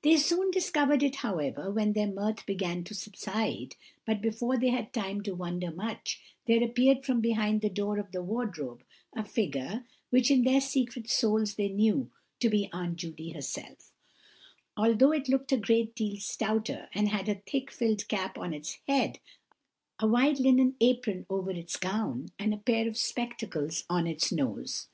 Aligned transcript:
They 0.00 0.16
soon 0.16 0.50
discovered 0.50 1.02
it, 1.02 1.16
however, 1.16 1.70
when 1.70 1.92
their 1.92 2.06
mirth 2.10 2.46
began 2.46 2.82
to 2.84 2.94
subside; 2.94 3.76
but 4.06 4.22
before 4.22 4.56
they 4.58 4.70
had 4.70 4.90
time 4.94 5.22
to 5.24 5.34
wonder 5.34 5.70
much, 5.70 6.18
there 6.46 6.64
appeared 6.64 7.04
from 7.04 7.20
behind 7.20 7.60
the 7.60 7.68
door 7.68 7.98
of 7.98 8.10
the 8.10 8.22
wardrobe 8.22 8.82
a 9.14 9.22
figure, 9.22 9.84
which 10.08 10.30
in 10.30 10.44
their 10.44 10.62
secret 10.62 11.10
souls 11.10 11.56
they 11.56 11.68
knew 11.68 12.10
to 12.40 12.48
be 12.48 12.70
Aunt 12.72 12.96
Judy 12.96 13.32
herself, 13.32 13.92
although 14.78 15.12
it 15.12 15.28
looked 15.28 15.52
a 15.52 15.58
great 15.58 15.94
deal 15.94 16.16
stouter, 16.16 16.88
and 16.94 17.08
had 17.10 17.28
a 17.28 17.42
thick 17.46 17.70
filled 17.70 18.08
cap 18.08 18.38
on 18.38 18.54
its 18.54 18.78
head, 18.88 19.18
a 19.98 20.06
white 20.08 20.40
linen 20.40 20.74
apron 20.80 21.26
over 21.28 21.50
its 21.50 21.76
gown, 21.76 22.30
and 22.38 22.54
a 22.54 22.56
pair 22.56 22.88
of 22.88 22.96
spectacles 22.96 23.84
on 23.90 24.06
its 24.06 24.32
nose. 24.32 24.88